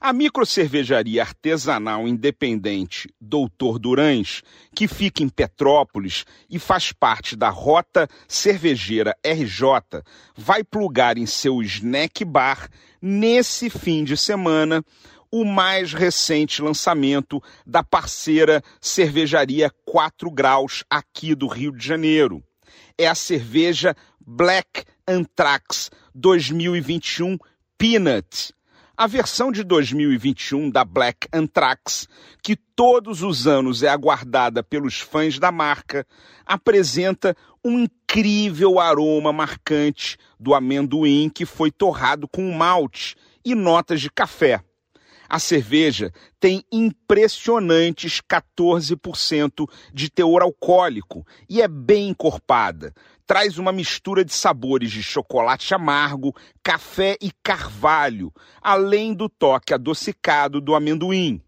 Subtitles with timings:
[0.00, 8.08] A microcervejaria artesanal independente Doutor Durães, que fica em Petrópolis e faz parte da Rota
[8.28, 10.00] Cervejeira RJ,
[10.36, 12.70] vai plugar em seu snack bar
[13.02, 14.84] nesse fim de semana
[15.32, 22.40] o mais recente lançamento da parceira Cervejaria 4 Graus aqui do Rio de Janeiro.
[22.96, 27.36] É a cerveja Black Anthrax 2021
[27.76, 28.54] Peanut
[28.98, 32.08] a versão de 2021 da Black Anthrax,
[32.42, 36.04] que todos os anos é aguardada pelos fãs da marca,
[36.44, 44.10] apresenta um incrível aroma marcante do amendoim que foi torrado com malte e notas de
[44.10, 44.64] café.
[45.28, 46.10] A cerveja
[46.40, 52.94] tem impressionantes 14% de teor alcoólico e é bem encorpada.
[53.26, 60.62] Traz uma mistura de sabores de chocolate amargo, café e carvalho, além do toque adocicado
[60.62, 61.42] do amendoim.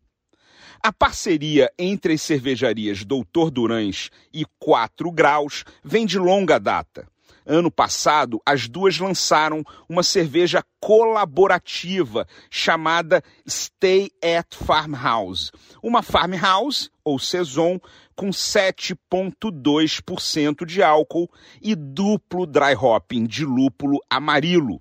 [0.82, 7.08] A parceria entre as cervejarias Doutor Durães e 4 Graus vem de longa data.
[7.46, 15.50] Ano passado, as duas lançaram uma cerveja colaborativa chamada Stay at Farmhouse.
[15.82, 17.80] Uma farmhouse, ou saison,
[18.14, 21.30] com 7,2% de álcool
[21.62, 24.78] e duplo dry hopping de lúpulo amarilo.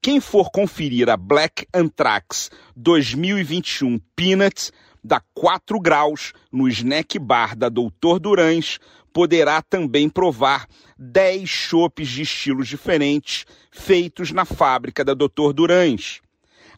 [0.00, 4.70] Quem for conferir a Black Anthrax 2021 Peanuts
[5.04, 8.78] da 4 graus no snack bar da Doutor Durães
[9.12, 10.66] poderá também provar
[10.98, 15.52] 10 chopes de estilos diferentes feitos na fábrica da Dr.
[15.54, 16.20] Durães.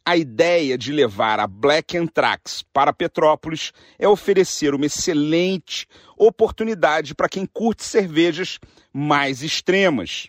[0.05, 7.29] A ideia de levar a Black Anthrax para Petrópolis é oferecer uma excelente oportunidade para
[7.29, 8.59] quem curte cervejas
[8.93, 10.29] mais extremas.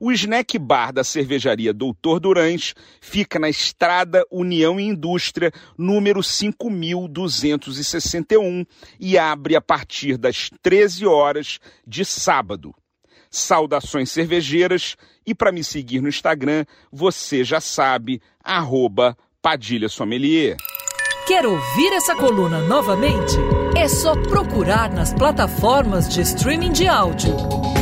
[0.00, 8.64] O snack bar da cervejaria Doutor Durães fica na Estrada União e Indústria, número 5261,
[8.98, 12.74] e abre a partir das 13 horas de sábado.
[13.30, 14.96] Saudações cervejeiras
[15.26, 20.56] e para me seguir no Instagram, você já sabe, arroba Padilha Sommelier.
[21.26, 23.34] Quer ouvir essa coluna novamente?
[23.76, 27.36] É só procurar nas plataformas de streaming de áudio.